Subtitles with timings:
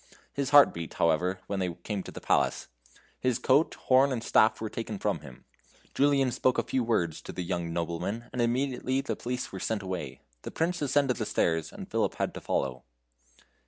[0.33, 2.69] His heart beat, however, when they came to the palace.
[3.19, 5.45] His coat, horn, and staff were taken from him.
[5.93, 9.83] Julian spoke a few words to a young nobleman, and immediately the policemen were sent
[9.83, 10.21] away.
[10.41, 12.83] The Prince ascended the stairs, and Philip had to follow.